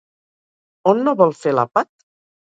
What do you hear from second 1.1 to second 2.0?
vol fer l'àpat?